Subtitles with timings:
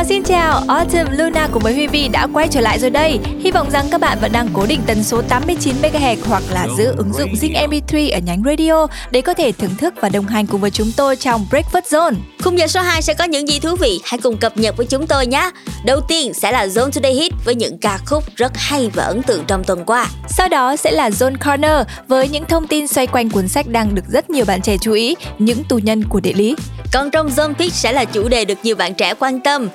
[0.00, 2.90] Xin chào xin chào, Autumn Luna cùng với Huy Vi đã quay trở lại rồi
[2.90, 3.18] đây.
[3.40, 6.68] Hy vọng rằng các bạn vẫn đang cố định tần số 89 MHz hoặc là
[6.78, 10.26] giữ ứng dụng Zing MP3 ở nhánh radio để có thể thưởng thức và đồng
[10.26, 12.14] hành cùng với chúng tôi trong Breakfast Zone.
[12.42, 14.00] Khung giờ số 2 sẽ có những gì thú vị?
[14.04, 15.50] Hãy cùng cập nhật với chúng tôi nhé.
[15.84, 19.22] Đầu tiên sẽ là Zone Today Hit với những ca khúc rất hay và ấn
[19.22, 20.06] tượng trong tuần qua.
[20.28, 23.94] Sau đó sẽ là Zone Corner với những thông tin xoay quanh cuốn sách đang
[23.94, 26.56] được rất nhiều bạn trẻ chú ý, những tù nhân của địa lý.
[26.92, 29.68] Còn trong Zone Pitch sẽ là chủ đề được nhiều bạn trẻ quan tâm.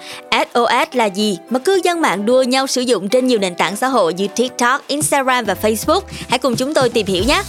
[0.53, 3.75] SOS là gì mà cư dân mạng đua nhau sử dụng trên nhiều nền tảng
[3.75, 6.01] xã hội như TikTok, Instagram và Facebook.
[6.29, 7.43] Hãy cùng chúng tôi tìm hiểu nhé.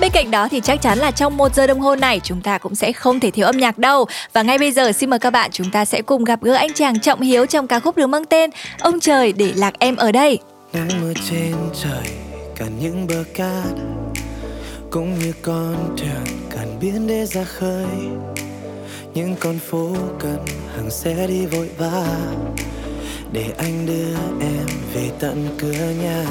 [0.00, 2.58] Bên cạnh đó thì chắc chắn là trong một giờ đồng hồ này chúng ta
[2.58, 4.06] cũng sẽ không thể thiếu âm nhạc đâu.
[4.32, 6.72] Và ngay bây giờ xin mời các bạn chúng ta sẽ cùng gặp gỡ anh
[6.72, 10.12] chàng Trọng Hiếu trong ca khúc được mang tên Ông Trời để lạc em ở
[10.12, 10.38] đây.
[10.72, 12.14] Nắng mưa trên trời
[12.56, 13.64] cả những bờ cát
[14.90, 17.86] cũng như con thuyền cần biến để ra khơi
[19.14, 20.44] những con phố cần
[20.76, 22.06] hàng xe đi vội vã.
[23.32, 26.24] Để anh đưa em về tận cửa nhà.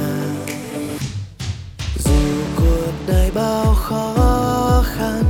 [1.96, 2.12] Dù
[2.56, 5.23] cuộc đời bao khó khăn,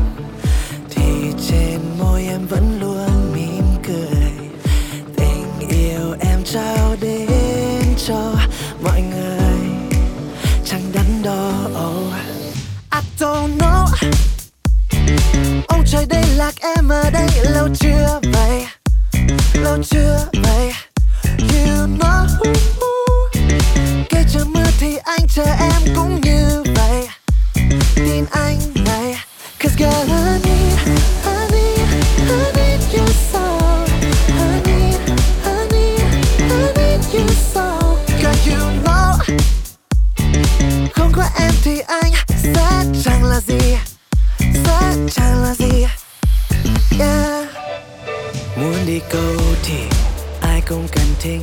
[0.90, 1.04] thì
[1.50, 4.32] trên môi em vẫn luôn mỉm cười.
[5.16, 8.34] Tình yêu em trao đến cho
[8.84, 9.70] mọi người,
[10.66, 11.52] chẳng đắn đo.
[11.68, 12.14] Oh.
[12.92, 13.86] I don't know
[15.72, 18.66] ông trời đây lạc em ở đây, lâu chưa vậy?
[19.54, 20.74] Lâu chưa vậy?
[21.38, 22.28] You know,
[24.10, 25.71] kể trời mưa thì anh chờ em.
[49.12, 49.78] Câu thì
[50.42, 51.42] ai cũng cần thính.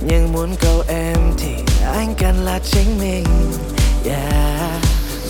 [0.00, 1.54] Nhưng muốn câu em thì
[1.84, 3.24] anh cần là chính mình.
[4.04, 4.82] Yeah.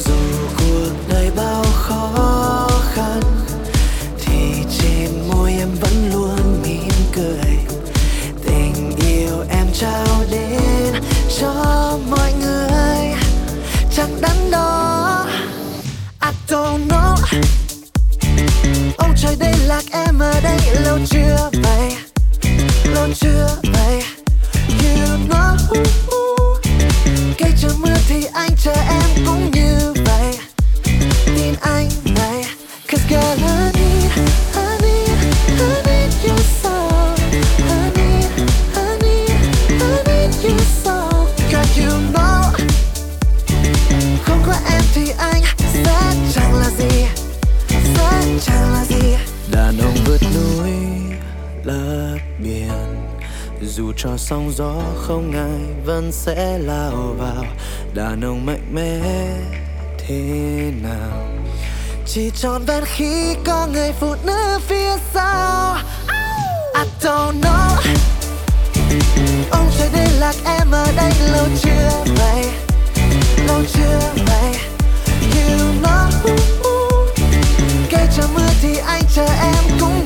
[0.05, 0.15] dù
[0.59, 3.21] cuộc đời bao khó khăn,
[4.25, 7.57] thì trên môi em vẫn luôn mỉm cười.
[8.45, 11.03] Tình yêu em trao đến
[11.39, 11.53] cho
[12.11, 13.15] mọi người,
[13.97, 15.27] chẳng đắn đo.
[16.23, 17.17] I don't know.
[18.97, 20.06] Ông trời đây lạc em
[20.57, 21.97] ở đây lâu chưa vậy?
[22.85, 24.03] Lâu chưa vậy?
[24.69, 25.57] You know
[27.39, 29.56] cây trời mưa thì anh chờ em cũng
[49.79, 50.71] đàn ông vượt núi,
[51.65, 53.09] lấp biển.
[53.63, 57.45] Dù cho sóng gió không ngại, vẫn sẽ lao vào.
[57.95, 59.01] Đàn ông mạnh mẽ
[59.99, 60.23] thế
[60.83, 61.27] nào?
[62.07, 65.77] Chỉ trọn vẹn khi có người phụ nữ phía sau.
[66.75, 67.97] I don't know.
[69.51, 72.45] Ông trời đây lạc em ở đây lâu chưa vậy?
[73.47, 74.57] Lâu chưa vậy?
[75.33, 76.56] You know
[77.91, 80.06] cây chờ mưa thì anh chờ em cũng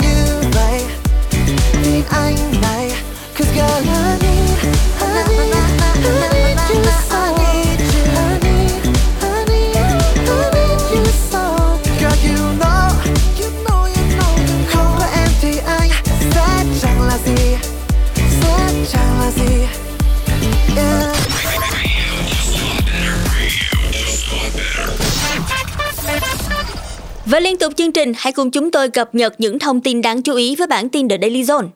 [27.31, 30.23] Và liên tục chương trình, hãy cùng chúng tôi cập nhật những thông tin đáng
[30.23, 31.69] chú ý với bản tin The Daily Zone.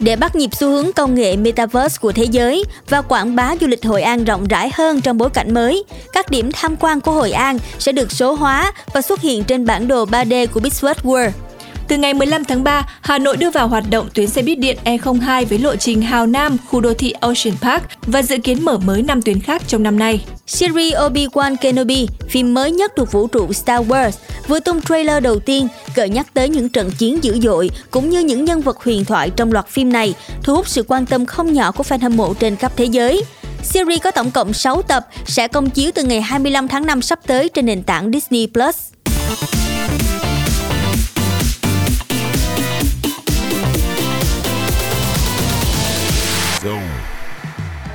[0.00, 3.66] Để bắt nhịp xu hướng công nghệ Metaverse của thế giới và quảng bá du
[3.66, 7.12] lịch Hội An rộng rãi hơn trong bối cảnh mới, các điểm tham quan của
[7.12, 10.94] Hội An sẽ được số hóa và xuất hiện trên bản đồ 3D của Bigfoot
[11.02, 11.30] World.
[11.88, 14.78] Từ ngày 15 tháng 3, Hà Nội đưa vào hoạt động tuyến xe buýt điện
[14.84, 18.78] E02 với lộ trình Hào Nam, khu đô thị Ocean Park và dự kiến mở
[18.78, 20.24] mới 5 tuyến khác trong năm nay.
[20.46, 24.10] Series Obi-Wan Kenobi, phim mới nhất thuộc vũ trụ Star Wars,
[24.48, 28.20] vừa tung trailer đầu tiên gợi nhắc tới những trận chiến dữ dội cũng như
[28.20, 31.52] những nhân vật huyền thoại trong loạt phim này, thu hút sự quan tâm không
[31.52, 33.22] nhỏ của fan hâm mộ trên khắp thế giới.
[33.62, 37.18] Series có tổng cộng 6 tập, sẽ công chiếu từ ngày 25 tháng 5 sắp
[37.26, 38.46] tới trên nền tảng Disney+.
[38.54, 38.76] Plus.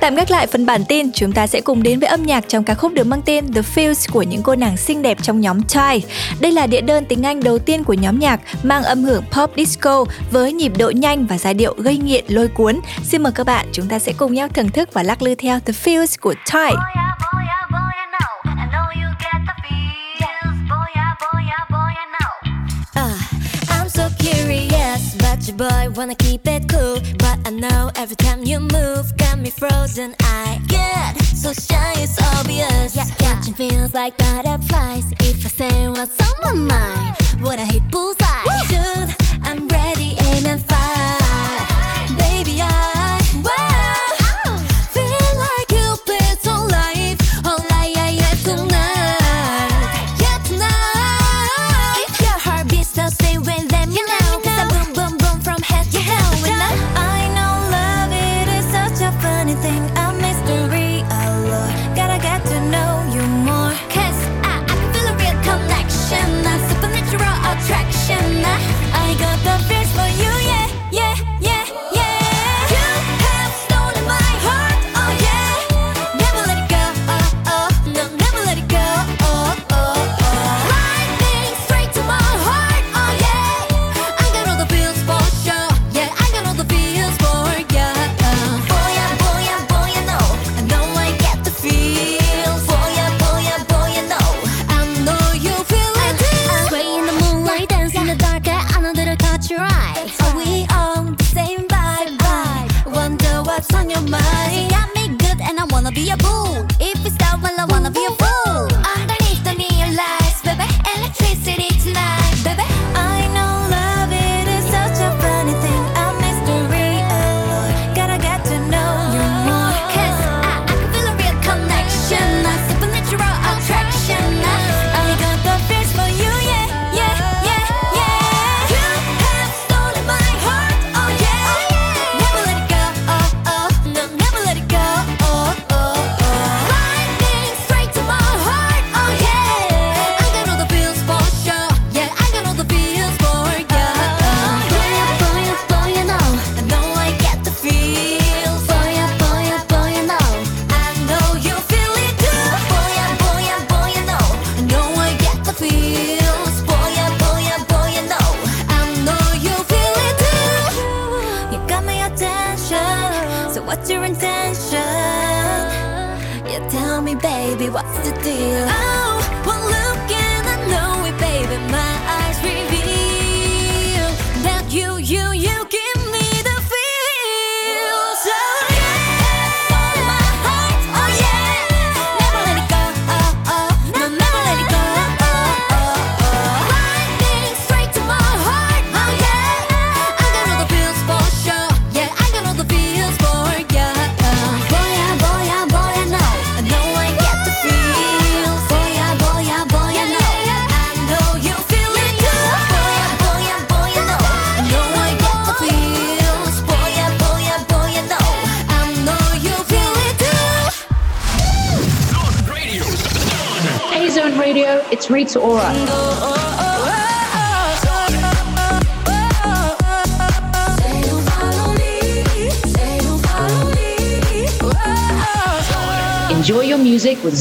[0.04, 2.64] Tạm gác lại phần bản tin, chúng ta sẽ cùng đến với âm nhạc trong
[2.64, 5.62] ca khúc được mang tên The Fields của những cô nàng xinh đẹp trong nhóm
[5.62, 6.08] Tide.
[6.40, 9.50] Đây là đĩa đơn tiếng Anh đầu tiên của nhóm nhạc mang âm hưởng pop
[9.56, 12.80] disco với nhịp độ nhanh và giai điệu gây nghiện lôi cuốn.
[13.02, 15.60] Xin mời các bạn chúng ta sẽ cùng nhau thưởng thức và lắc lư theo
[15.60, 16.64] The Fields của Tide.
[16.64, 18.03] your boy,
[25.58, 27.00] wanna keep it cool.
[27.18, 30.14] But I know every time you move, got me frozen.
[30.20, 32.96] I get so shy, it's obvious.
[32.96, 35.12] Yeah, Catching feels like butterflies.
[35.20, 38.24] If I say what's on my mind, would I hit bullseye?
[38.66, 38.73] Shoot,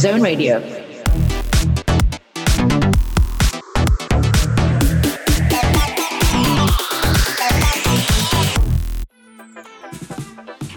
[0.03, 0.60] Zone Radio.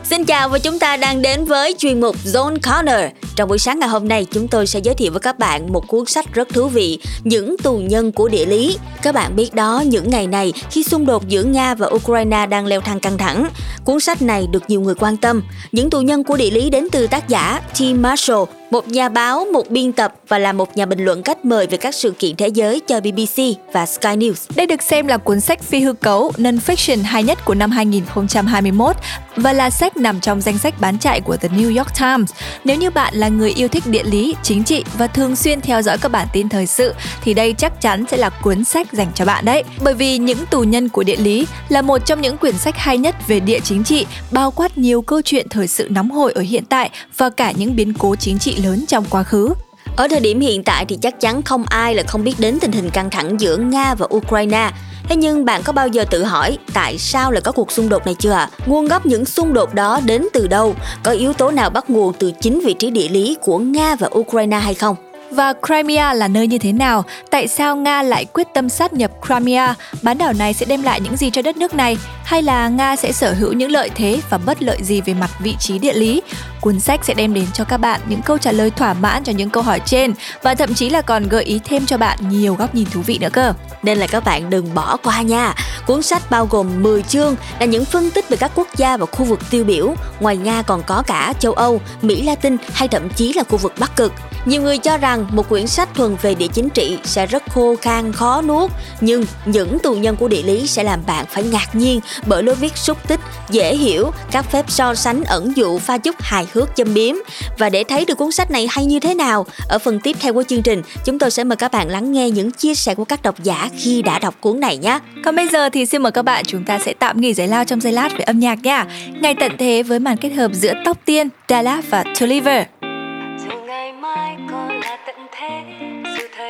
[0.04, 3.78] Xin chào và chúng ta đang đến với chuyên mục Zone Corner trong buổi sáng
[3.78, 6.49] ngày hôm nay, chúng tôi sẽ giới thiệu với các bạn một cuốn sách rất
[6.49, 8.78] thú vị, Những tù nhân của địa lý.
[9.02, 12.66] Các bạn biết đó, những ngày này khi xung đột giữa Nga và Ukraine đang
[12.66, 13.49] leo thang căng thẳng,
[13.85, 15.42] cuốn sách này được nhiều người quan tâm.
[15.73, 19.46] Những tù nhân của địa lý đến từ tác giả Tim Marshall, một nhà báo,
[19.52, 22.37] một biên tập và là một nhà bình luận cách mời về các sự kiện
[22.37, 23.42] thế giới cho BBC
[23.73, 24.46] và Sky News.
[24.56, 28.96] Đây được xem là cuốn sách phi hư cấu non-fiction hay nhất của năm 2021
[29.37, 32.30] và là sách nằm trong danh sách bán chạy của The New York Times.
[32.64, 35.82] Nếu như bạn là người yêu thích địa lý, chính trị và thường xuyên theo
[35.82, 39.08] dõi các bản tin thời sự thì đây chắc chắn sẽ là cuốn sách dành
[39.14, 39.64] cho bạn đấy.
[39.82, 42.99] Bởi vì những tù nhân của địa lý là một trong những quyển sách hay
[42.99, 46.42] nhất về địa chính trị, bao quát nhiều câu chuyện thời sự nóng hổi ở
[46.42, 49.54] hiện tại và cả những biến cố chính trị lớn trong quá khứ.
[49.96, 52.72] Ở thời điểm hiện tại thì chắc chắn không ai là không biết đến tình
[52.72, 54.70] hình căng thẳng giữa Nga và Ukraine.
[55.08, 58.06] Thế nhưng bạn có bao giờ tự hỏi tại sao lại có cuộc xung đột
[58.06, 58.50] này chưa ạ?
[58.52, 58.66] À?
[58.66, 60.75] Nguồn gốc những xung đột đó đến từ đâu?
[61.02, 64.08] Có yếu tố nào bắt nguồn từ chính vị trí địa lý của Nga và
[64.18, 64.96] Ukraine hay không?
[65.30, 67.04] Và Crimea là nơi như thế nào?
[67.30, 69.75] Tại sao Nga lại quyết tâm sát nhập Crimea?
[70.02, 71.97] Bán đảo này sẽ đem lại những gì cho đất nước này?
[72.25, 75.30] Hay là Nga sẽ sở hữu những lợi thế và bất lợi gì về mặt
[75.38, 76.23] vị trí địa lý?
[76.61, 79.33] Cuốn sách sẽ đem đến cho các bạn những câu trả lời thỏa mãn cho
[79.33, 82.54] những câu hỏi trên và thậm chí là còn gợi ý thêm cho bạn nhiều
[82.54, 83.52] góc nhìn thú vị nữa cơ.
[83.83, 85.54] Nên là các bạn đừng bỏ qua nha.
[85.87, 89.06] Cuốn sách bao gồm 10 chương là những phân tích về các quốc gia và
[89.06, 89.95] khu vực tiêu biểu.
[90.21, 93.73] Ngoài Nga còn có cả châu Âu, Mỹ Latin hay thậm chí là khu vực
[93.78, 94.12] Bắc Cực.
[94.45, 97.76] Nhiều người cho rằng một quyển sách thuần về địa chính trị sẽ rất khô
[97.82, 98.70] khan khó nuốt,
[99.00, 102.54] nhưng những tù nhân của địa lý sẽ làm bạn phải ngạc nhiên bởi lối
[102.54, 103.20] viết xúc tích,
[103.50, 107.14] dễ hiểu, các phép so sánh ẩn dụ pha chút hài hước châm biếm.
[107.58, 110.32] Và để thấy được cuốn sách này hay như thế nào, ở phần tiếp theo
[110.32, 113.04] của chương trình, chúng tôi sẽ mời các bạn lắng nghe những chia sẻ của
[113.04, 114.99] các độc giả khi đã đọc cuốn này nhé.
[115.25, 117.64] Còn bây giờ thì xin mời các bạn chúng ta sẽ tạm nghỉ giải lao
[117.64, 118.87] trong giây lát với âm nhạc nha.
[119.20, 122.66] Ngày tận thế với màn kết hợp giữa Tóc Tiên, Dallas và Tulliver.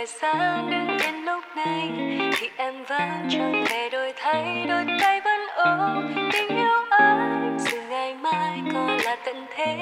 [0.06, 1.90] Dù thời gian đứng lúc này,
[2.38, 7.58] thì em vẫn chẳng hề đổi thay, đôi tay vẫn ôm tình yêu anh.
[7.70, 9.76] Dù ngày mai còn là tận thế,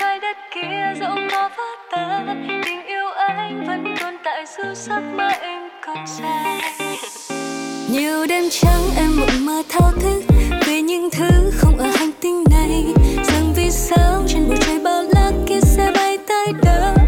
[0.00, 5.00] trái đất kia dẫu có vỡ tan, tình yêu anh vẫn tồn tại dù giấc
[5.16, 6.60] mơ em còn dài.
[7.90, 10.22] Nhiều đêm trắng em mộng mơ thao thức
[10.66, 12.84] về những thứ không ở hành tinh này
[13.24, 16.99] rằng vì sao trên bầu trời bao la kia sẽ bay tới đâu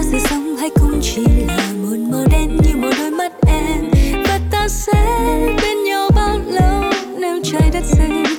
[0.00, 3.90] có sự sống hay cũng chỉ là một màu đen như một đôi mắt em.
[4.26, 4.92] Và ta sẽ
[5.62, 8.29] bên nhau bao lâu nếu trái đất dừng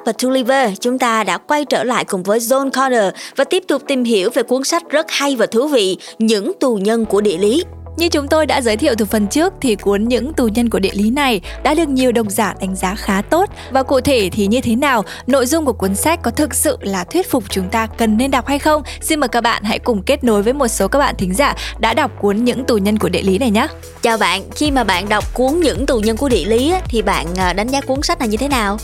[0.00, 3.64] Dallas và Tulliver, chúng ta đã quay trở lại cùng với John Connor và tiếp
[3.68, 7.20] tục tìm hiểu về cuốn sách rất hay và thú vị Những tù nhân của
[7.20, 7.64] địa lý.
[7.96, 10.78] Như chúng tôi đã giới thiệu từ phần trước thì cuốn Những tù nhân của
[10.78, 14.30] địa lý này đã được nhiều độc giả đánh giá khá tốt và cụ thể
[14.32, 17.44] thì như thế nào, nội dung của cuốn sách có thực sự là thuyết phục
[17.50, 18.82] chúng ta cần nên đọc hay không?
[19.00, 21.54] Xin mời các bạn hãy cùng kết nối với một số các bạn thính giả
[21.78, 23.66] đã đọc cuốn Những tù nhân của địa lý này nhé.
[24.02, 27.26] Chào bạn, khi mà bạn đọc cuốn Những tù nhân của địa lý thì bạn
[27.36, 28.78] à, đánh giá cuốn sách này như thế nào?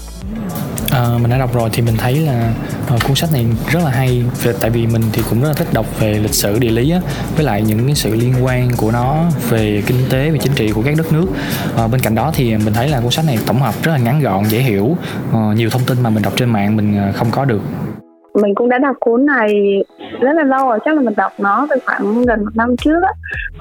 [0.90, 2.52] À, mình đã đọc rồi thì mình thấy là
[2.88, 4.25] à, cuốn sách này rất là hay.
[4.43, 6.90] Về, tại vì mình thì cũng rất là thích đọc về lịch sử địa lý
[6.90, 7.00] á,
[7.37, 10.73] với lại những cái sự liên quan của nó về kinh tế về chính trị
[10.73, 11.26] của các đất nước.
[11.76, 13.99] À, bên cạnh đó thì mình thấy là cuốn sách này tổng hợp rất là
[13.99, 14.97] ngắn gọn dễ hiểu
[15.33, 17.61] à, nhiều thông tin mà mình đọc trên mạng mình không có được
[18.43, 19.49] mình cũng đã đọc cuốn này
[20.21, 23.02] rất là lâu rồi chắc là mình đọc nó từ khoảng gần một năm trước
[23.02, 23.12] á.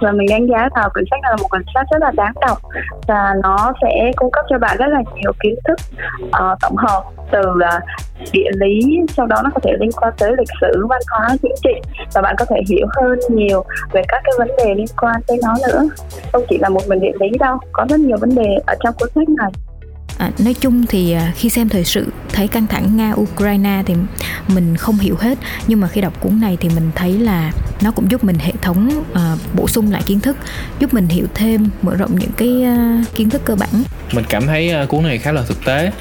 [0.02, 2.34] Và mình đánh giá là quyển sách này là một quyển sách rất là đáng
[2.42, 2.58] đọc
[3.08, 5.78] và nó sẽ cung cấp cho bạn rất là nhiều kiến thức
[6.26, 7.84] uh, tổng hợp từ uh,
[8.32, 11.56] địa lý sau đó nó có thể liên quan tới lịch sử văn hóa chính
[11.64, 11.82] trị
[12.14, 15.40] và bạn có thể hiểu hơn nhiều về các cái vấn đề liên quan tới
[15.44, 15.82] nó nữa.
[16.32, 18.94] Không chỉ là một mình địa lý đâu có rất nhiều vấn đề ở trong
[19.00, 19.52] cuốn sách này.
[20.18, 23.94] À, nói chung thì à, khi xem thời sự thấy căng thẳng nga ukraine thì
[24.48, 25.38] mình không hiểu hết.
[25.68, 28.52] Nhưng mà khi đọc cuốn này thì mình thấy là nó cũng giúp mình hệ
[28.62, 30.38] thống uh, bổ sung lại kiến thức
[30.80, 33.84] giúp mình hiểu thêm mở rộng những cái uh, kiến thức cơ bản.
[34.14, 35.92] Mình cảm thấy uh, cuốn này khá là thực tế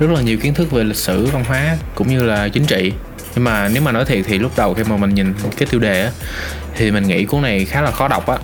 [0.00, 2.92] rất là nhiều kiến thức về lịch sử văn hóa cũng như là chính trị.
[3.34, 5.80] Nhưng mà nếu mà nói thiệt thì lúc đầu khi mà mình nhìn cái tiêu
[5.80, 6.10] đề á
[6.76, 8.38] thì mình nghĩ cuốn này khá là khó đọc á.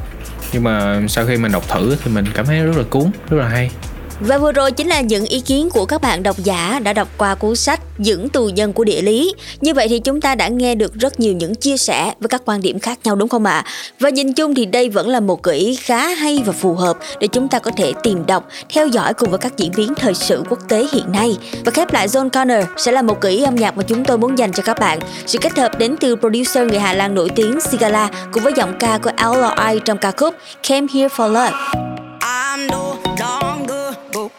[0.52, 3.36] Nhưng mà sau khi mình đọc thử thì mình cảm thấy rất là cuốn rất
[3.36, 3.70] là hay
[4.20, 7.08] và vừa rồi chính là những ý kiến của các bạn độc giả đã đọc
[7.18, 9.34] qua cuốn sách Những tù nhân của địa lý.
[9.60, 12.42] Như vậy thì chúng ta đã nghe được rất nhiều những chia sẻ với các
[12.44, 13.52] quan điểm khác nhau đúng không ạ?
[13.52, 13.64] À?
[14.00, 16.98] Và nhìn chung thì đây vẫn là một gợi ý khá hay và phù hợp
[17.20, 20.14] để chúng ta có thể tìm đọc, theo dõi cùng với các diễn biến thời
[20.14, 21.36] sự quốc tế hiện nay.
[21.64, 24.18] Và khép lại John Connor sẽ là một gợi ý âm nhạc mà chúng tôi
[24.18, 24.98] muốn dành cho các bạn.
[25.26, 28.76] Sự kết hợp đến từ producer người Hà Lan nổi tiếng Sigala cùng với giọng
[28.78, 30.34] ca của LRI trong ca khúc
[30.68, 31.95] Came Here For Love.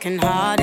[0.08, 0.57] working hard.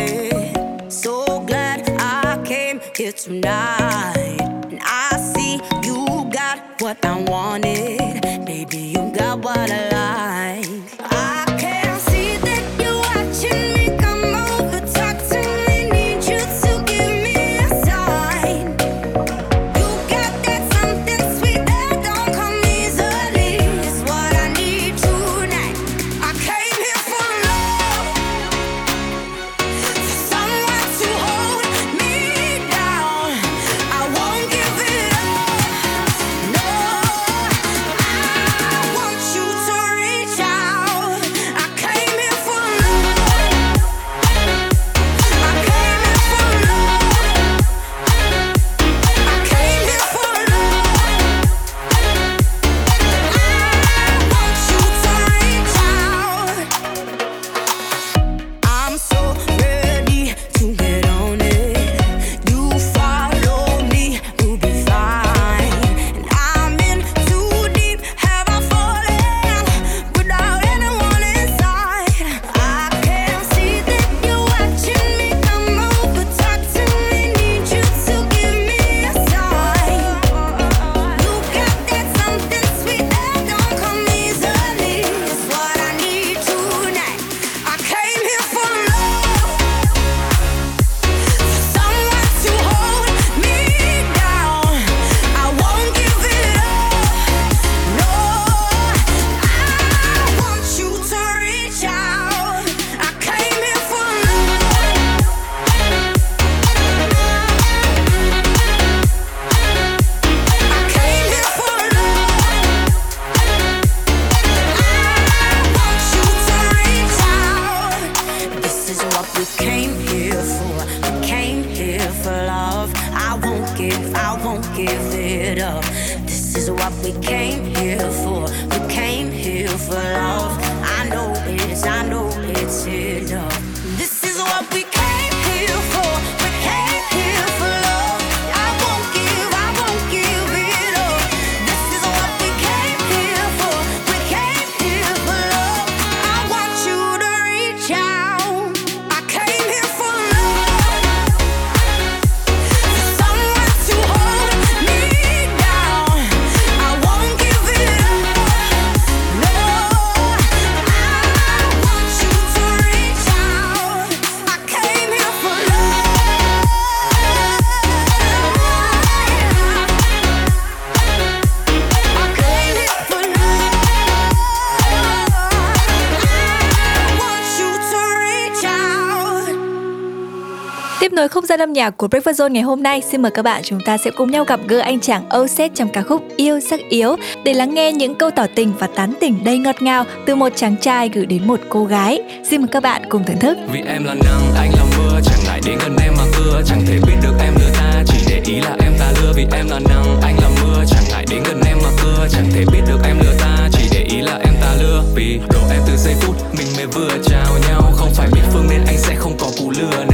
[181.55, 183.97] Gian âm nhạc của Breakfast Zone ngày hôm nay, xin mời các bạn chúng ta
[183.99, 187.55] sẽ cùng nhau gặp gỡ anh chàng Oset trong ca khúc Yêu sắc yếu để
[187.55, 190.77] lắng nghe những câu tỏ tình và tán tỉnh đầy ngọt ngào từ một chàng
[190.81, 192.21] trai gửi đến một cô gái.
[192.51, 193.59] Xin mời các bạn cùng thưởng thức.
[193.73, 196.83] Vì em là nắng, anh là mưa, chẳng lại đến gần em mà cưa, chẳng
[196.87, 199.33] thể biết được em lừa ta, chỉ để ý là em ta lừa.
[199.37, 202.47] Vì em là nắng, anh là mưa, chẳng lại đến gần em mà cưa, chẳng
[202.55, 205.03] thể biết được em lừa ta, chỉ để ý là em ta lừa.
[205.15, 208.67] Vì đồ em từ giây phút mình mới vừa chào nhau, không phải biết phương
[208.71, 210.05] nên anh sẽ không có cú lừa.
[210.05, 210.14] nào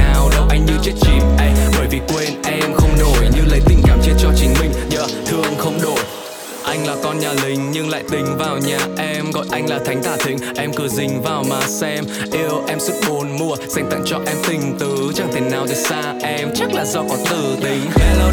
[7.91, 9.31] lại tình vào nhà em.
[9.31, 10.37] Gọi anh là thánh tả thịnh.
[10.55, 12.05] Em cứ dình vào mà xem.
[12.31, 15.11] Yêu em suốt bốn mùa, Dành tặng cho em tình tứ.
[15.15, 17.81] Chẳng thể nào rời xa em, Chắc là do có tử tình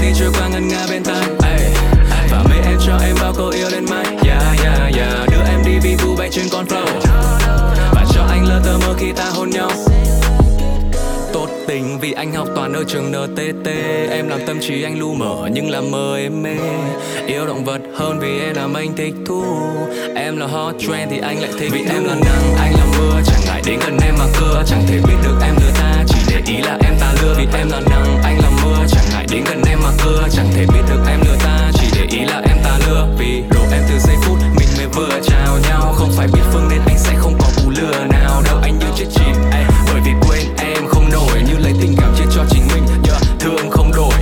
[0.03, 1.27] đi trôi qua ngân nga bên tai.
[1.43, 1.71] Hey.
[2.31, 5.29] Và mê em cho em bao câu yêu đến mai Yeah yeah yeah.
[5.31, 7.01] Đưa em đi vi vu bay trên con flow
[7.93, 9.71] Và cho anh lơ tơ mơ khi ta hôn nhau
[11.33, 13.67] tốt tình vì anh học toàn ở trường NTT
[14.11, 16.57] Em làm tâm trí anh lu mở nhưng làm mơ em mê.
[17.27, 19.45] Yêu động vật hơn vì em làm anh thích thú.
[20.15, 23.21] Em là hot trend thì anh lại thích Vì em là nắng, anh là mưa
[23.27, 24.63] Chẳng ngại đến gần em mà cưa.
[24.67, 27.35] Chẳng thể biết được em lừa ta Chỉ để ý là em ta lừa.
[27.39, 30.29] Vì em là nắng, anh là mưa Chẳng ngại đến gần em mà cưa.
[30.33, 33.09] Chẳng thể biết được em lừa ta Chỉ để ý là em ta lừa.
[33.19, 35.95] Vì đồ em từ giây phút mình mới vừa chào nhau.
[35.97, 38.43] Không phải biết phương nên anh sẽ không có cú lừa nào.
[38.45, 39.35] Đâu Anh như chết chìm
[41.69, 42.85] lấy tình cảm chia cho chính mình.
[43.09, 44.15] Yeah, Thương không đổi.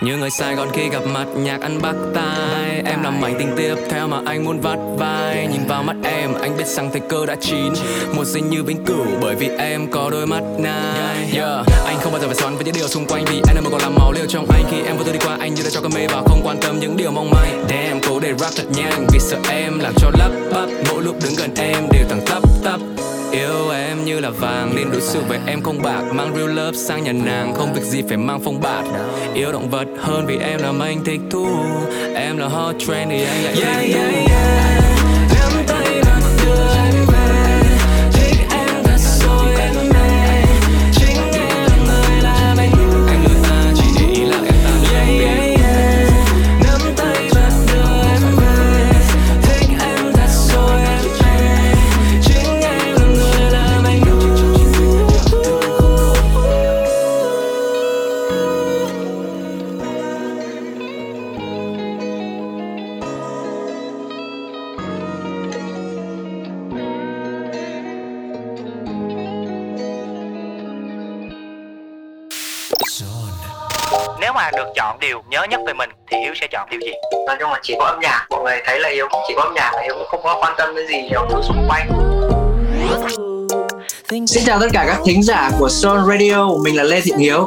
[0.00, 2.82] Như người Sài Gòn khi gặp mặt nhạc ăn bắt tai.
[2.84, 5.48] Em làm mảnh tình tiếp theo mà anh muốn vắt vai.
[5.52, 7.72] Nhìn vào mắt em anh biết rằng thời cơ đã chín.
[8.16, 11.30] Một sinh như vĩnh cửu bởi vì em có đôi mắt này.
[11.34, 11.66] yeah.
[11.86, 13.70] Anh không bao giờ phải xoắn với những điều xung quanh Vì anh là một
[13.72, 14.64] còn làm màu liều trong anh.
[14.70, 16.56] Khi em vô tư đi qua anh như đã cho cơn mê vào Không quan
[16.60, 17.64] tâm những điều mong manh.
[17.68, 20.68] Damn cố để rap thật nhanh Vì sợ em làm cho lắp bắp.
[20.90, 22.93] Mỗi lúc đứng gần em đều thẳng tắp tắp
[23.34, 26.02] Yêu em như là vàng nên đối xử với em không bạc.
[26.12, 28.84] Mang real love sang nhà nàng không việc gì phải mang phong bạt.
[29.34, 31.46] Yêu động vật hơn vì em làm anh thích thú.
[32.14, 34.83] Em là hot trend thì anh lại yeah, thích yeah, yeah.
[76.44, 76.92] Sẽ chọn điều gì?
[77.26, 79.54] nói chung là chỉ có âm nhạc mọi người thấy là yếu chỉ có âm
[79.54, 81.88] nhạc là yếu cũng không có quan tâm đến gì nhiều thứ xung quanh
[84.26, 87.46] Xin chào tất cả các thính giả của Soul Radio, mình là Lê Thiện Hiếu.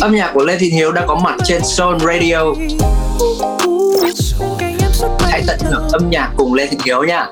[0.00, 2.38] Âm nhạc của Lê Thiện Hiếu đã có mặt trên Soul Radio.
[5.20, 7.26] Hãy tận hưởng âm nhạc cùng Lê Thiện Hiếu nha.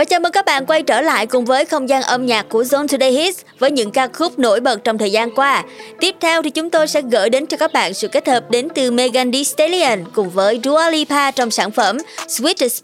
[0.00, 2.62] Và chào mừng các bạn quay trở lại cùng với không gian âm nhạc của
[2.62, 5.64] Zone Today Hits với những ca khúc nổi bật trong thời gian qua.
[6.00, 8.68] Tiếp theo thì chúng tôi sẽ gửi đến cho các bạn sự kết hợp đến
[8.74, 12.80] từ Megan Thee Stallion cùng với Dua Lipa trong sản phẩm Sweetest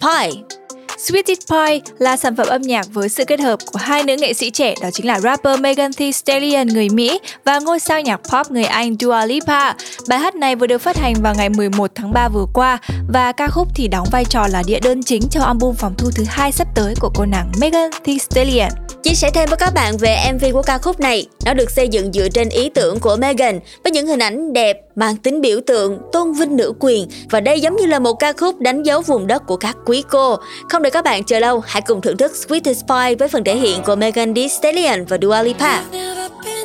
[0.99, 4.17] Sweet Sweetest Pie là sản phẩm âm nhạc với sự kết hợp của hai nữ
[4.17, 8.01] nghệ sĩ trẻ đó chính là rapper Megan Thee Stallion người Mỹ và ngôi sao
[8.01, 9.73] nhạc pop người Anh Dua Lipa.
[10.09, 12.79] Bài hát này vừa được phát hành vào ngày 11 tháng 3 vừa qua
[13.13, 16.11] và ca khúc thì đóng vai trò là đĩa đơn chính cho album phòng thu
[16.15, 18.71] thứ hai sắp tới của cô nàng Megan Thee Stallion.
[19.03, 21.89] Chia sẻ thêm với các bạn về MV của ca khúc này, nó được xây
[21.89, 25.61] dựng dựa trên ý tưởng của Megan với những hình ảnh đẹp, mang tính biểu
[25.67, 29.01] tượng, tôn vinh nữ quyền và đây giống như là một ca khúc đánh dấu
[29.01, 30.37] vùng đất của các quý cô.
[30.69, 33.57] Không để các bạn chờ lâu, hãy cùng thưởng thức Sweetest Pie với phần thể
[33.57, 35.79] hiện của Megan Thee Stallion và Dua Lipa.
[35.79, 36.56] Ooh,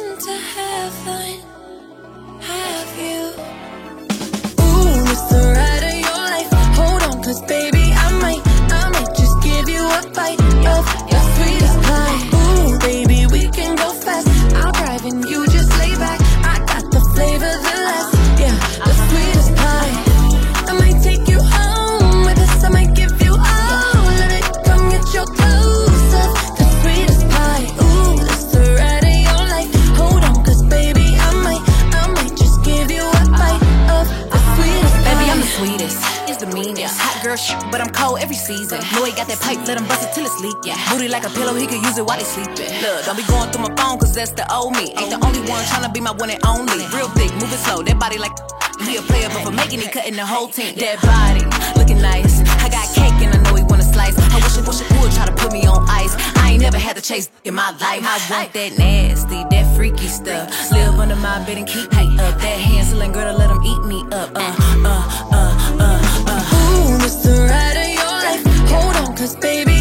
[42.02, 42.74] it while he sleeping.
[42.82, 44.92] Look, don't be going through my phone, cause that's the old me.
[44.98, 46.86] Ain't the only one tryna be my one and only.
[46.90, 48.34] Real thick, moving slow, that body like.
[48.82, 50.74] He a player, but for making it, cutting the whole team.
[50.82, 51.46] That body,
[51.78, 52.42] looking nice.
[52.66, 54.18] I got cake and I know he wanna slice.
[54.18, 56.16] I wish I wish I would try to put me on ice.
[56.38, 58.02] I ain't never had to chase in my life.
[58.02, 60.50] I want that nasty, that freaky stuff.
[60.72, 62.42] Live under my bed and keep me up.
[62.42, 64.32] That Hansel girl to let him eat me up.
[64.34, 66.72] Uh, uh, uh, uh, uh.
[66.82, 68.44] Ooh, the ride of your life.
[68.74, 69.81] Hold on, cause baby,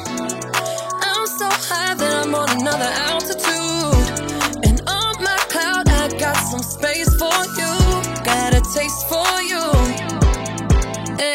[1.71, 3.95] High that I'm on another altitude.
[4.67, 7.73] And on my cloud, I got some space for you.
[8.27, 9.63] Got a taste for you.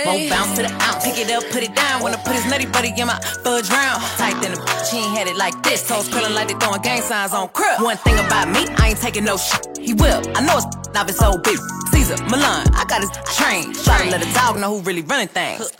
[0.07, 1.05] Won't bounce to the ounce.
[1.05, 2.03] Pick it up, put it down.
[2.03, 4.03] Wanna put his nutty buddy in my fudge round.
[4.20, 5.88] Tight than a bitch, he ain't had it like this.
[5.88, 7.81] Toes curling like they throwing gang signs on crib.
[7.81, 9.79] One thing about me, I ain't taking no shit.
[9.79, 10.20] He will.
[10.37, 11.62] I know it's not his old bitch.
[11.92, 13.72] Caesar, Milan, I got his train.
[13.72, 15.72] Try to let a dog know who really running things.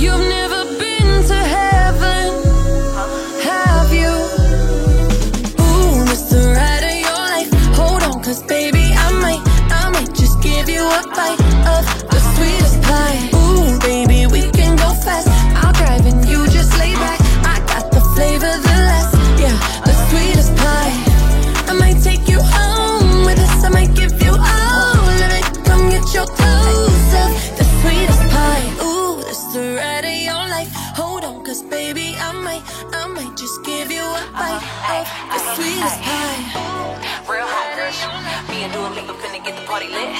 [0.00, 0.49] You've never
[10.90, 11.40] a bite
[11.74, 13.30] of the sweetest pie.
[13.34, 15.28] Ooh, baby, we can go fast.
[15.62, 17.20] I'll drive and you just lay back.
[17.44, 20.94] I got the flavor, the last, yeah, the sweetest pie.
[21.70, 23.64] I might take you home with us.
[23.64, 25.46] I might give you all of it.
[25.64, 27.32] Come get your clothes up.
[27.58, 28.66] The sweetest pie.
[28.82, 30.72] Ooh, this the ride of your life.
[30.98, 34.64] Hold on, cause baby, I might, I might just give you a bite
[34.96, 37.09] of the sweetest pie.
[37.90, 40.14] Me and Dua Lipa finna get the party lit.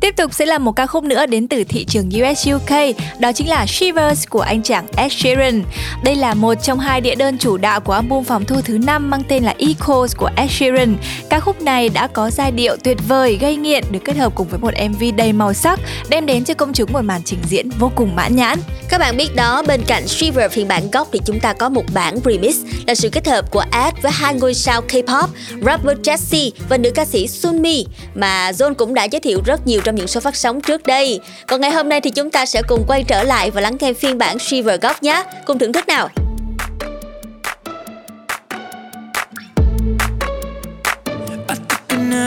[0.00, 3.32] Tiếp tục sẽ là một ca khúc nữa đến từ thị trường US UK, đó
[3.32, 5.62] chính là Shivers của anh chàng Ed Sheeran.
[6.04, 9.10] Đây là một trong hai đĩa đơn chủ đạo của album phòng thu thứ năm
[9.10, 10.96] mang tên là Echoes của Ed Sheeran.
[11.30, 14.48] Ca khúc này đã có giai điệu tuyệt vời, gây nghiện được kết hợp cùng
[14.48, 17.70] với một MV đầy màu sắc, đem đến cho công chúng một màn trình diễn
[17.70, 18.58] vô cùng mãn nhãn.
[18.88, 21.84] Các bạn biết đó, bên cạnh Shiver phiên bản gốc thì chúng ta có một
[21.94, 25.26] bản remix là sự kết hợp của Ed với hai ngôi sao K-pop,
[25.66, 29.80] rapper Jessie và nữ ca sĩ Sunmi mà John cũng đã giới thiệu rất nhiều
[29.84, 31.20] trong những số phát sóng trước đây.
[31.46, 33.92] Còn ngày hôm nay thì chúng ta sẽ cùng quay trở lại và lắng nghe
[33.92, 35.24] phiên bản Shiver Góc nhé.
[35.46, 36.08] Cùng thưởng thức nào.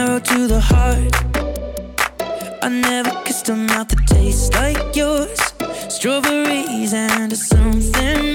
[0.04, 1.14] arrow to the heart.
[2.64, 5.40] I never kissed a mouth that tastes like yours.
[5.90, 8.33] Strawberries and something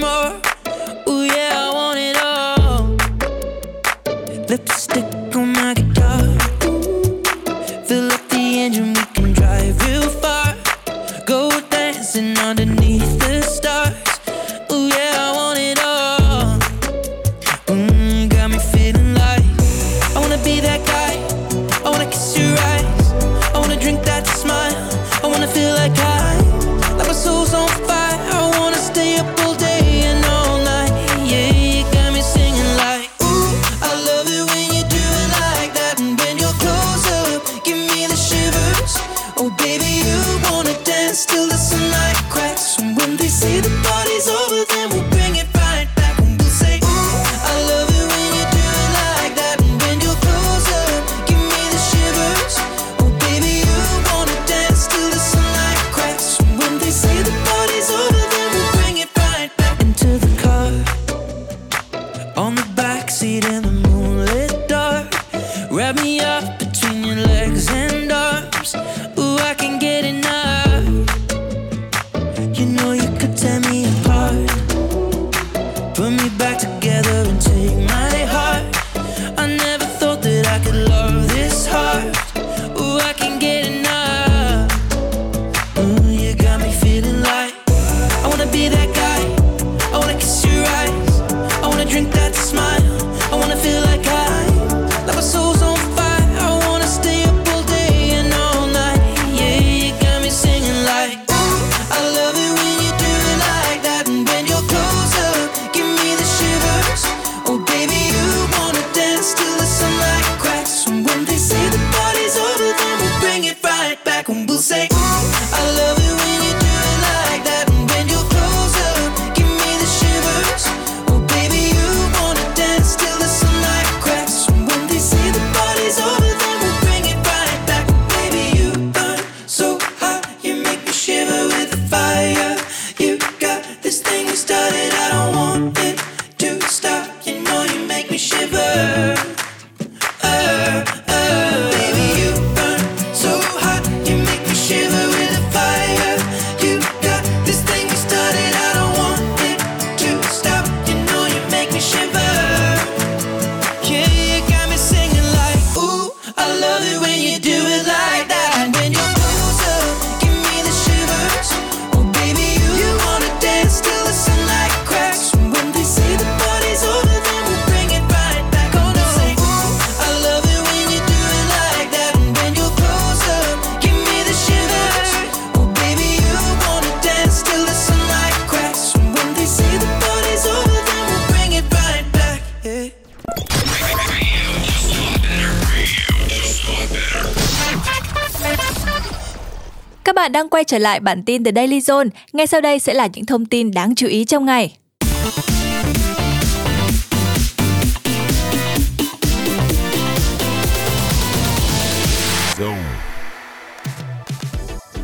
[190.68, 192.08] trở lại bản tin The Daily Zone.
[192.32, 194.76] Ngay sau đây sẽ là những thông tin đáng chú ý trong ngày.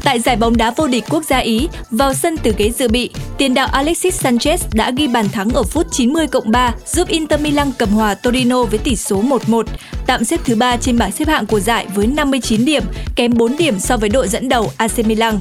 [0.05, 3.11] Tại giải bóng đá vô địch quốc gia Ý, vào sân từ ghế dự bị,
[3.38, 7.40] tiền đạo Alexis Sanchez đã ghi bàn thắng ở phút 90 cộng 3 giúp Inter
[7.40, 9.62] Milan cầm hòa Torino với tỷ số 1-1,
[10.07, 12.83] tạm xếp thứ 3 trên bảng xếp hạng của giải với 59 điểm,
[13.16, 15.38] kém 4 điểm so với đội dẫn đầu AC Milan.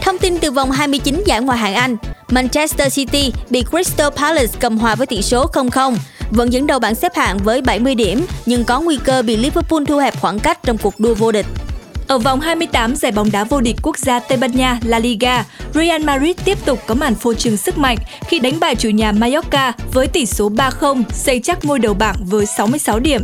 [0.00, 1.96] Thông tin từ vòng 29 giải Ngoại hạng Anh,
[2.28, 5.96] Manchester City bị Crystal Palace cầm hòa với tỷ số 0-0.
[6.30, 9.84] Vẫn dẫn đầu bảng xếp hạng với 70 điểm, nhưng có nguy cơ bị Liverpool
[9.88, 11.46] thu hẹp khoảng cách trong cuộc đua vô địch.
[12.08, 15.44] Ở vòng 28 giải bóng đá vô địch quốc gia Tây Ban Nha La Liga,
[15.74, 19.12] Real Madrid tiếp tục có màn phô trương sức mạnh khi đánh bại chủ nhà
[19.12, 23.22] Mallorca với tỷ số 3-0, xây chắc ngôi đầu bảng với 66 điểm.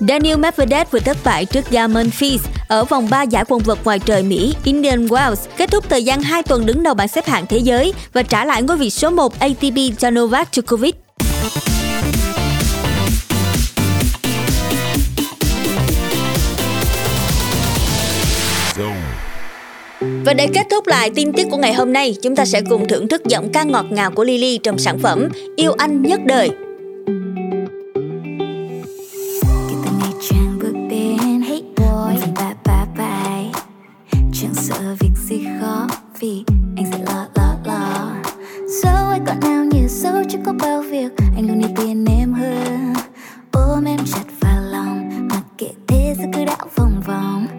[0.00, 3.98] Daniel Medvedev vừa thất bại trước Ga Memphis ở vòng 3 giải quần vợt ngoài
[3.98, 7.46] trời Mỹ Indian Wells, kết thúc thời gian 2 tuần đứng đầu bảng xếp hạng
[7.46, 10.92] thế giới và trả lại ngôi vị số 1 ATP cho Novak Djokovic.
[20.28, 22.88] Và để kết thúc lại tin tức của ngày hôm nay, chúng ta sẽ cùng
[22.88, 26.50] thưởng thức giọng ca ngọt ngào của Lily trong sản phẩm Yêu anh nhất đời.
[34.32, 35.86] chẳng sợ việc gì khó
[36.20, 36.44] vì
[36.76, 38.10] anh sẽ lo lo lo
[38.82, 42.94] dẫu ai còn nào dẫu chưa có bao việc anh luôn em hơn
[43.52, 47.57] ôm em chặt vào lòng mặc kệ thế giới cứ đảo vòng vòng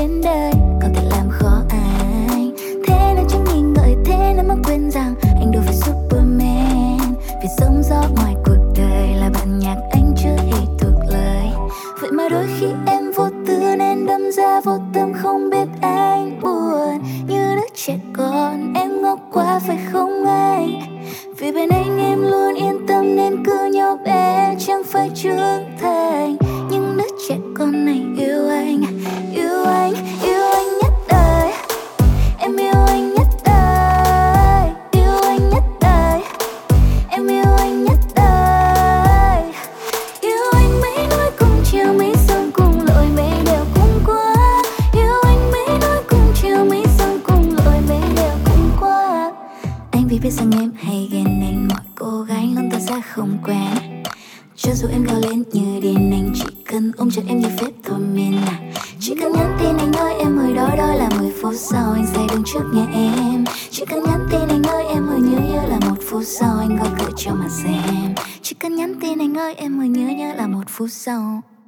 [0.00, 2.50] trên đời còn thể làm khó anh
[2.86, 7.14] thế nên chẳng nghi ngợi thế nên mà quên rằng anh đâu phải superman.
[7.42, 8.34] Vì sống gió ngoài
[70.80, 71.59] nhớ là một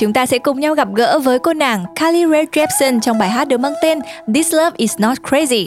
[0.00, 3.30] chúng ta sẽ cùng nhau gặp gỡ với cô nàng Carly Rae Jepsen trong bài
[3.30, 3.98] hát được mang tên
[4.34, 5.66] This Love Is Not Crazy.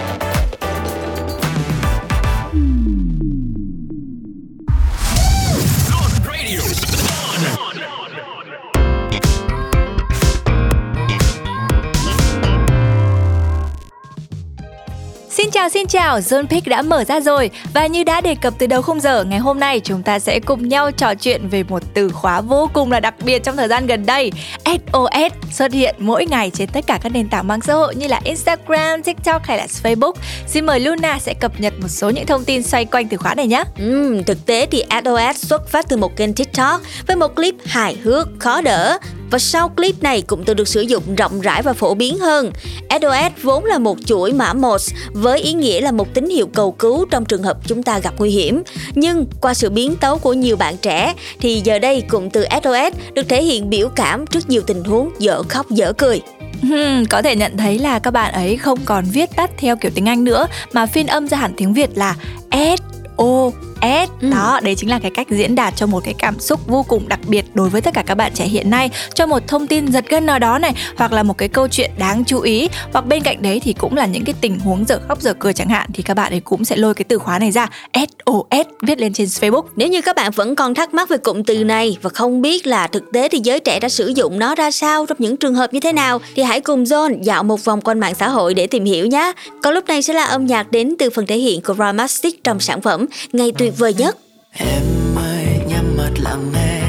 [15.91, 18.99] Chào Zone Pick đã mở ra rồi và như đã đề cập từ đầu khung
[18.99, 22.41] giờ, ngày hôm nay chúng ta sẽ cùng nhau trò chuyện về một từ khóa
[22.41, 24.31] vô cùng là đặc biệt trong thời gian gần đây.
[24.65, 28.07] SOS xuất hiện mỗi ngày trên tất cả các nền tảng mạng xã hội như
[28.07, 30.13] là Instagram, TikTok hay là Facebook.
[30.47, 33.35] Xin mời Luna sẽ cập nhật một số những thông tin xoay quanh từ khóa
[33.35, 33.63] này nhé.
[33.77, 37.95] Ừm, thực tế thì SOS xuất phát từ một kênh TikTok với một clip hài
[38.03, 38.97] hước, khó đỡ.
[39.31, 42.51] Và sau clip này cũng từ được sử dụng rộng rãi và phổ biến hơn.
[42.89, 46.71] SOS vốn là một chuỗi mã Morse với ý nghĩa là một tín hiệu cầu
[46.71, 48.63] cứu trong trường hợp chúng ta gặp nguy hiểm.
[48.95, 53.13] Nhưng qua sự biến tấu của nhiều bạn trẻ thì giờ đây cụm từ SOS
[53.13, 56.21] được thể hiện biểu cảm trước nhiều tình huống dở khóc dở cười.
[56.61, 59.91] Hmm, có thể nhận thấy là các bạn ấy không còn viết tắt theo kiểu
[59.95, 62.15] tiếng Anh nữa mà phiên âm ra hẳn tiếng Việt là
[62.51, 62.81] S
[63.17, 63.51] O
[63.81, 64.23] S.
[64.31, 67.07] Đó đấy chính là cái cách diễn đạt cho một cái cảm xúc vô cùng
[67.07, 68.89] đặc biệt đối với tất cả các bạn trẻ hiện nay.
[69.13, 71.91] Cho một thông tin giật gân nào đó này hoặc là một cái câu chuyện
[71.97, 72.69] đáng chú ý.
[72.93, 75.53] Hoặc bên cạnh đấy thì cũng là những cái tình huống dở khóc dở cười
[75.53, 77.69] chẳng hạn thì các bạn ấy cũng sẽ lôi cái từ khóa này ra.
[77.93, 79.63] SOS viết lên trên Facebook.
[79.75, 82.67] Nếu như các bạn vẫn còn thắc mắc về cụm từ này và không biết
[82.67, 85.55] là thực tế thì giới trẻ đã sử dụng nó ra sao trong những trường
[85.55, 88.53] hợp như thế nào thì hãy cùng John dạo một vòng quanh mạng xã hội
[88.53, 89.31] để tìm hiểu nhé.
[89.63, 92.59] Còn lúc này sẽ là âm nhạc đến từ phần thể hiện của Ramastic trong
[92.59, 94.17] sản phẩm Ngày tuyệt tuyệt vời nhất.
[94.51, 94.83] Em
[95.15, 96.81] ơi, nhắm mắt lặng nghe.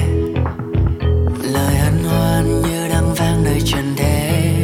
[1.52, 4.54] Lời hân hoan như đang vang nơi trần thế.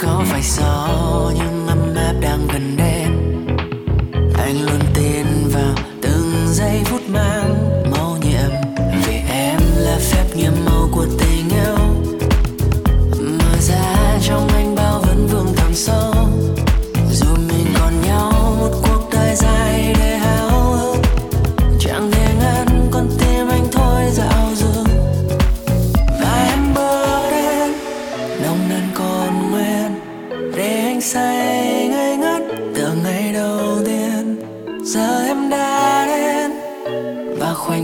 [0.00, 0.88] Có phải gió
[1.34, 3.10] nhưng ấm áp đang gần đến?
[4.38, 6.91] Anh luôn tin vào từng giây phút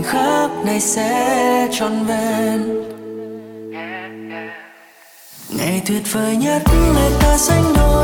[0.09, 2.85] khắc này sẽ trọn vẹn.
[5.57, 6.61] Ngày tuyệt vời nhất
[6.93, 7.98] người ta sánh đôi.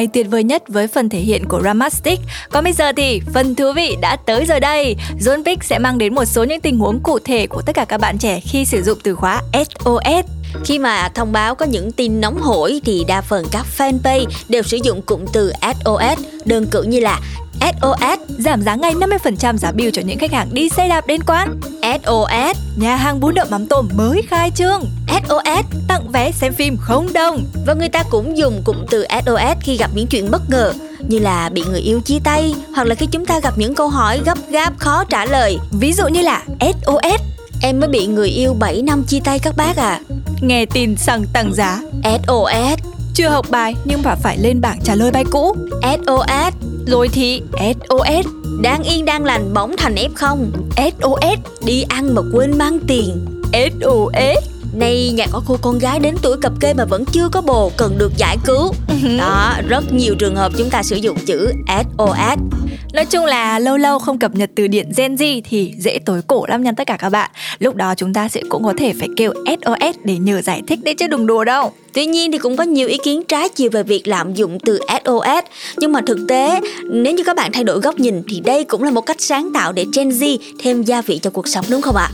[0.00, 2.20] Ngày tuyệt vời nhất với phần thể hiện của Ramastic.
[2.50, 4.96] Còn bây giờ thì phần thú vị đã tới rồi đây.
[5.20, 7.84] John Pick sẽ mang đến một số những tình huống cụ thể của tất cả
[7.84, 10.26] các bạn trẻ khi sử dụng từ khóa SOS.
[10.64, 14.62] Khi mà thông báo có những tin nóng hổi thì đa phần các fanpage đều
[14.62, 17.20] sử dụng cụm từ SOS, đơn cử như là
[17.60, 21.20] SOS giảm giá ngay 50% giá bill cho những khách hàng đi xe đạp đến
[21.26, 21.60] quán.
[21.82, 24.84] SOS nhà hàng bún đậu mắm tôm mới khai trương.
[25.08, 27.44] SOS tặng vé xem phim không đồng.
[27.66, 30.72] Và người ta cũng dùng cụm từ SOS khi gặp những chuyện bất ngờ
[31.08, 33.88] như là bị người yêu chia tay hoặc là khi chúng ta gặp những câu
[33.88, 35.58] hỏi gấp gáp khó trả lời.
[35.70, 37.20] Ví dụ như là SOS
[37.62, 40.00] Em mới bị người yêu 7 năm chia tay các bác à
[40.40, 42.80] Nghe tin xăng tăng giá SOS
[43.14, 47.42] Chưa học bài nhưng mà phải lên bảng trả lời bài cũ SOS Rồi thì
[47.54, 48.26] SOS
[48.62, 50.36] Đang yên đang lành bóng thành F0
[50.76, 53.26] SOS Đi ăn mà quên mang tiền.
[53.52, 57.40] SOS Nay nhà có cô con gái đến tuổi cập kê mà vẫn chưa có
[57.40, 58.72] bồ cần được giải cứu.
[59.18, 62.60] Đó, rất nhiều trường hợp chúng ta sử dụng chữ SOS
[62.92, 66.20] Nói chung là lâu lâu không cập nhật từ điển Gen Z thì dễ tối
[66.26, 67.30] cổ lắm nha tất cả các bạn.
[67.58, 70.78] Lúc đó chúng ta sẽ cũng có thể phải kêu SOS để nhờ giải thích
[70.82, 71.72] đấy chứ đừng đùa đâu.
[71.92, 74.78] Tuy nhiên thì cũng có nhiều ý kiến trái chiều về việc lạm dụng từ
[75.04, 75.44] SOS
[75.76, 78.82] Nhưng mà thực tế nếu như các bạn thay đổi góc nhìn thì đây cũng
[78.82, 81.82] là một cách sáng tạo để Gen Z thêm gia vị cho cuộc sống đúng
[81.82, 82.10] không ạ?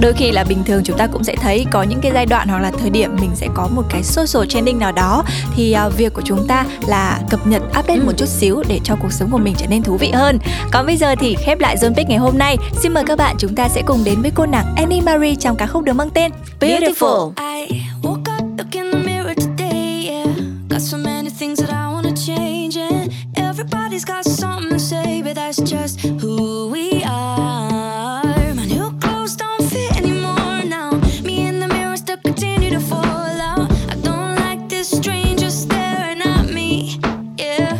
[0.00, 2.48] Đôi khi là bình thường chúng ta cũng sẽ thấy có những cái giai đoạn
[2.48, 5.24] hoặc là thời điểm mình sẽ có một cái social trending nào đó
[5.56, 8.02] Thì uh, việc của chúng ta là cập nhật update ừ.
[8.06, 10.38] một chút xíu để cho cuộc sống của mình trở nên thú vị hơn
[10.72, 13.36] Còn bây giờ thì khép lại Zone Pick ngày hôm nay Xin mời các bạn
[13.38, 16.10] chúng ta sẽ cùng đến với cô nàng Annie Marie trong ca khúc được mang
[16.10, 18.21] tên Beautiful, Beautiful.
[18.62, 20.36] Look in the mirror today, yeah.
[20.68, 25.34] Got so many things that I wanna change, and everybody's got something to say, but
[25.34, 28.22] that's just who we are.
[28.54, 30.92] My new clothes don't fit anymore now.
[31.24, 33.68] Me in the mirror still continue to fall out.
[33.90, 37.00] I don't like this stranger staring at me,
[37.38, 37.76] yeah.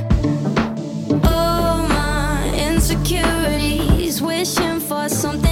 [1.22, 5.51] Oh, my insecurities, wishing for something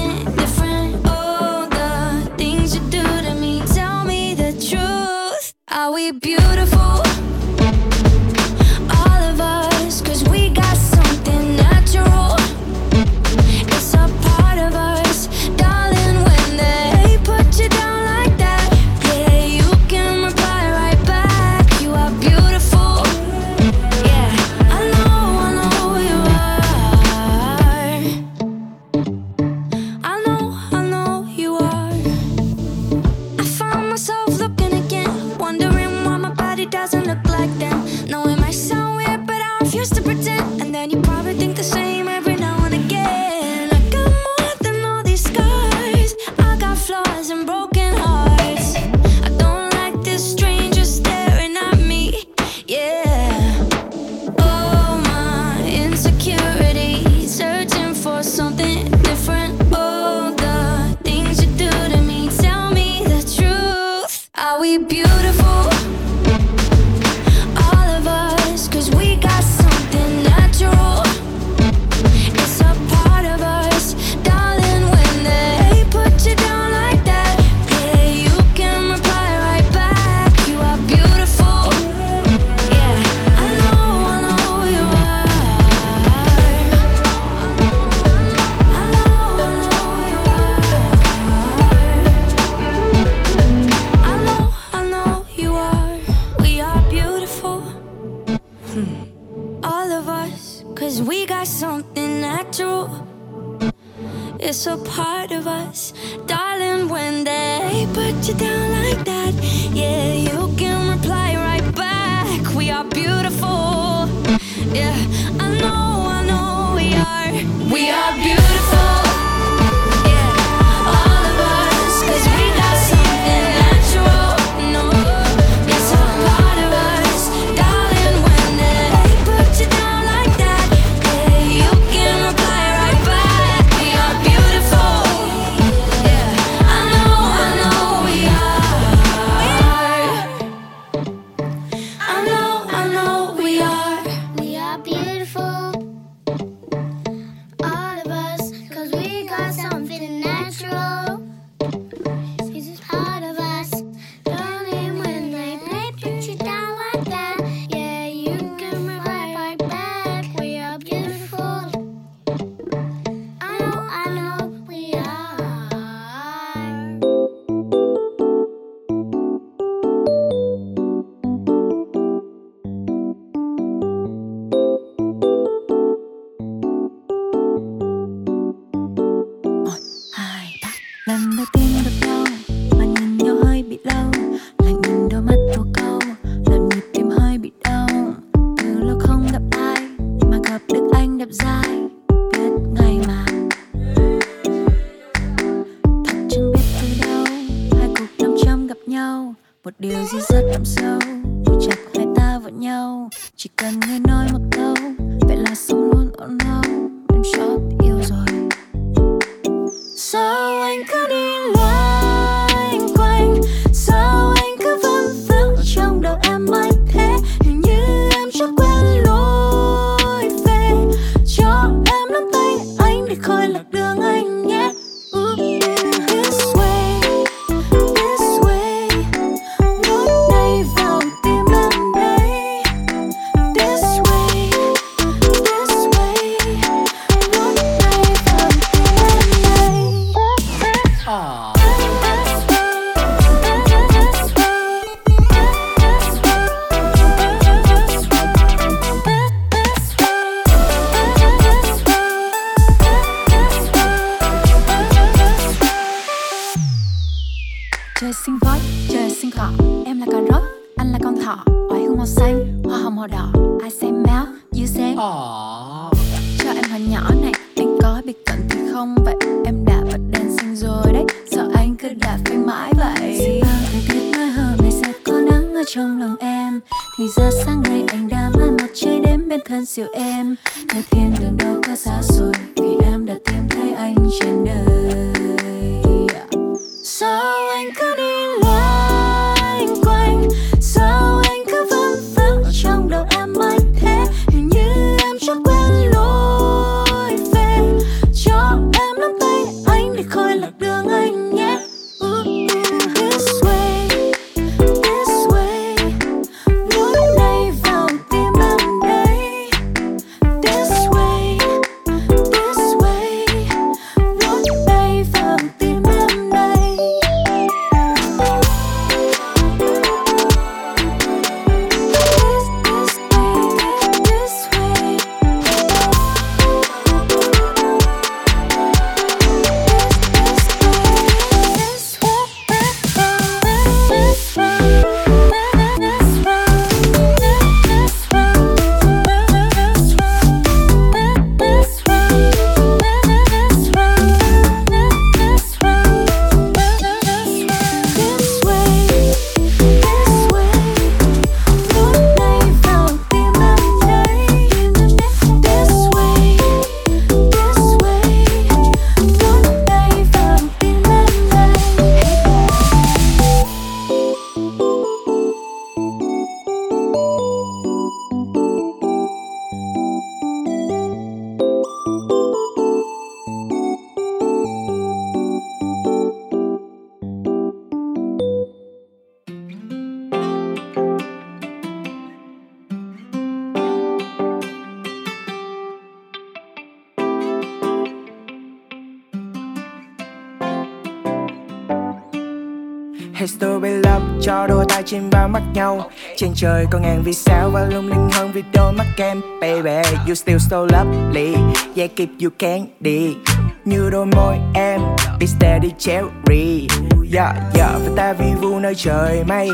[395.32, 395.90] mắt nhau.
[396.16, 399.88] Trên trời có ngàn vì sao và lung linh hơn vì đôi mắt em Baby,
[400.06, 401.34] you still so lovely.
[401.76, 403.16] Yeah, keep you candy.
[403.64, 404.80] Như đôi môi em,
[405.20, 406.68] be steady cherry.
[407.12, 409.50] Yeah, yeah, và ta vi vu nơi trời mây.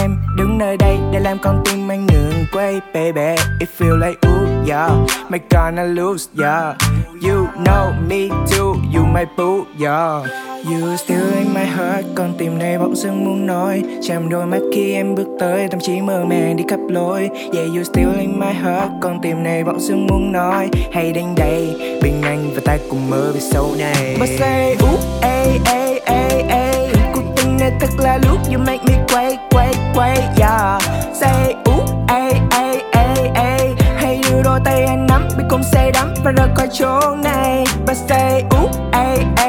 [0.00, 2.80] Em đứng nơi đây để làm con tim anh ngừng quay.
[2.94, 4.90] Baby, it feel like ooh, yeah
[5.28, 6.76] My gonna lose, yeah.
[7.22, 10.51] You know me too, you my boo, yeah.
[10.64, 13.82] You still in my heart Con tim này bỗng dưng muốn nói.
[14.02, 17.30] Chạm đôi mắt khi em bước tới Tâm trí mơ màng đi khắp lối.
[17.54, 20.68] Yeah you still in my heart Con tim này bỗng dưng muốn nói.
[20.92, 24.16] Hãy đến đây Bên anh và ta cùng mơ về sau này.
[24.20, 26.88] But say ooh, ay ay ay ay.
[27.14, 30.82] Cuộc tình này thật là lúc You make me quay, quay, quay Yeah.
[31.14, 33.74] Say ooh, ay ay ay ay.
[33.96, 37.64] Hãy đưa đôi tay anh nắm Biết cùng say đắm và rời khỏi chỗ này.
[37.86, 39.41] But say ooh, ay ay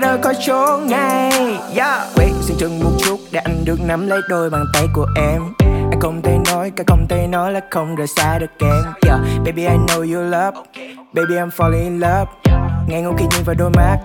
[0.00, 1.30] và rời khỏi chỗ này
[1.76, 2.00] Yeah.
[2.14, 5.42] Wait, xin chừng một chút để anh được nắm lấy đôi bàn tay của em.
[5.60, 8.84] Anh không thể nói, cả không thể nói là không rời xa được em.
[9.06, 9.20] Yeah.
[9.44, 10.58] Baby I know you love.
[11.12, 12.32] Baby I'm falling in love.
[12.88, 13.98] Ngay ngủ khi nhìn vào đôi mắt.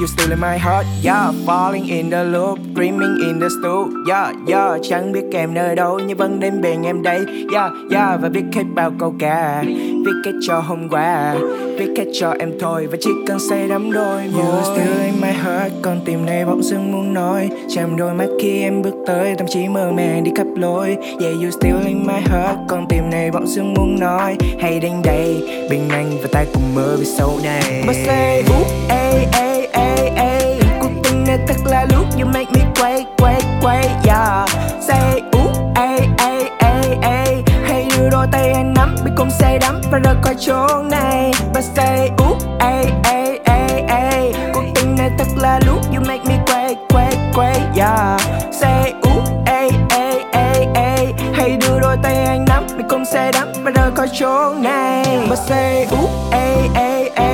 [0.00, 1.32] You still in my heart, yeah.
[1.46, 5.98] Falling in the loop, dreaming in the stool Yeah, yeah, chẳng biết em nơi đâu
[6.06, 7.18] Nhưng vẫn đến bên em đây
[7.52, 9.62] Yeah, yeah, và viết hết bao câu ca
[10.06, 11.34] Viết hết cho hôm qua
[11.78, 12.86] Viết hết cho em thôi.
[12.86, 14.42] Và chỉ cần say đắm đôi môi.
[14.42, 17.50] You still in my heart Con tim này bỗng dưng muốn nói.
[17.74, 20.96] Chạm đôi mắt khi em bước tới Tâm trí mơ màng đi khắp lối.
[21.20, 24.36] Yeah, you still in my heart Con tim này bỗng dưng muốn nói.
[24.60, 27.84] Hãy đến đây Bên anh và ta cùng mơ về sau này.
[27.86, 30.60] But say, ooh, ê, ê, ay, ay.
[30.80, 34.48] Cuộc tình này thật là lúc You make me quay, quay, quay, yeah.
[34.80, 39.58] Say, ooh, ay, ay, ay, ay Hãy đưa đôi tay anh nắm Biết cùng say
[39.58, 41.32] đắm và rời khỏi chỗ này.
[41.54, 46.24] But say, ooh, ay, ay, ay, ay Cuộc tình này thật là lúc You make
[46.28, 48.20] me quay, quay, quay, yeah.
[48.52, 53.32] Say, ooh, ay, ay, ay, ay Hãy đưa đôi tay anh nắm Biết cùng say
[53.32, 55.04] đắm và rời khỏi chỗ này.
[55.30, 57.31] But say, ooh, ay, ay, ay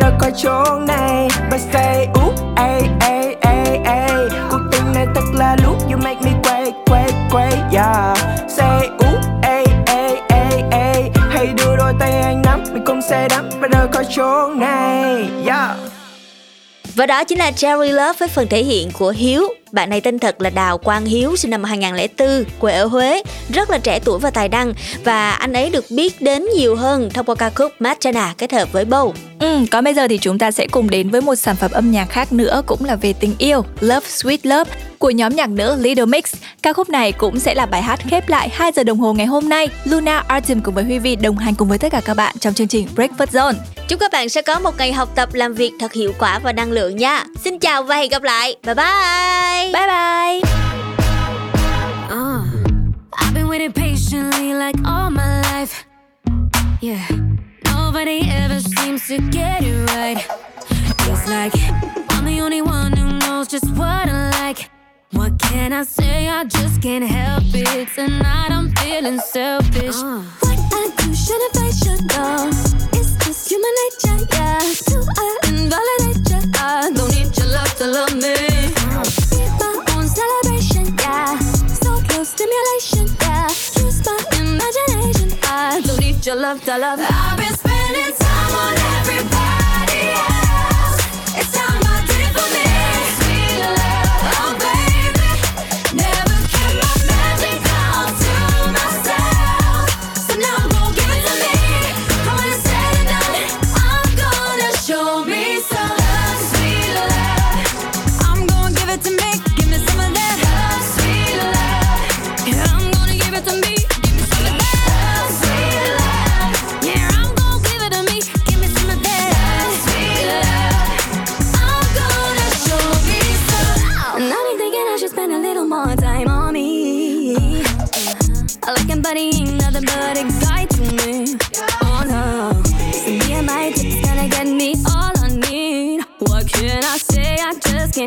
[0.00, 1.28] say rời khỏi chỗ này.
[1.50, 6.20] But say, ooh, ay, ay, ay, ay Cuộc tình này thật là lúc You make
[6.24, 8.18] me quay, quay, quay, yeah.
[8.48, 13.28] Say, ooh, ay, ay, ay, ay Hãy đưa đôi tay anh nắm mình cùng say
[13.28, 15.76] đắm và rời khỏi chỗ này, yeah.
[16.94, 19.48] Và đó chính là Cherry Love với phần thể hiện của Hiếu.
[19.72, 23.70] Bạn này tên thật là Đào Quang Hiếu, sinh năm 2004, quê ở Huế, rất
[23.70, 24.72] là trẻ tuổi và tài năng.
[25.04, 28.72] Và anh ấy được biết đến nhiều hơn thông qua ca khúc Matchana kết hợp
[28.72, 29.12] với Bow.
[29.40, 31.90] Ừ, còn bây giờ thì chúng ta sẽ cùng đến với một sản phẩm âm
[31.90, 35.76] nhạc khác nữa cũng là về tình yêu, Love Sweet Love của nhóm nhạc nữ
[35.80, 36.34] Little Mix.
[36.62, 39.26] Ca khúc này cũng sẽ là bài hát khép lại 2 giờ đồng hồ ngày
[39.26, 39.68] hôm nay.
[39.84, 42.54] Luna, Artem cùng với Huy Vi đồng hành cùng với tất cả các bạn trong
[42.54, 43.54] chương trình Breakfast Zone.
[43.88, 46.52] Chúc các bạn sẽ có một ngày học tập làm việc thật hiệu quả và
[46.52, 47.24] năng lượng nha.
[47.44, 48.56] Xin chào và hẹn gặp lại.
[48.62, 49.72] Bye bye.
[49.72, 50.40] Bye bye.
[52.10, 52.46] Uh,
[53.12, 55.82] I've been waiting patiently like all my life.
[56.82, 57.10] Yeah,
[57.96, 60.20] nobody ever seems to get it right.
[61.00, 61.54] Feels like
[62.10, 64.70] I'm the only one who knows just what I like.
[65.12, 66.28] What can I say?
[66.28, 67.88] I just can't help it.
[67.94, 69.96] Tonight I'm feeling selfish.
[69.96, 70.20] Uh.
[70.40, 72.50] What I do shouldn't face you, no.
[72.98, 74.60] It's just human nature, yeah.
[74.90, 76.40] Do I invalidate you?
[76.54, 78.36] I don't need your love to love me.
[79.32, 81.38] Be my own celebration, yeah.
[81.80, 83.48] So close stimulation, yeah.
[83.80, 85.38] Use my imagination.
[85.44, 87.00] I don't need your love to love.
[87.00, 89.55] I've been spending time on everybody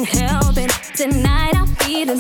[0.06, 0.72] can't help it.
[0.96, 2.20] Tonight I'm feeling.